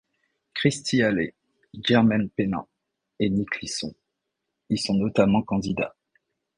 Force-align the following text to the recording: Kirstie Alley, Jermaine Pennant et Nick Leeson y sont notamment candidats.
Kirstie 0.55 1.03
Alley, 1.03 1.35
Jermaine 1.73 2.31
Pennant 2.31 2.67
et 3.19 3.29
Nick 3.29 3.61
Leeson 3.61 3.93
y 4.71 4.77
sont 4.79 4.95
notamment 4.95 5.43
candidats. 5.43 5.95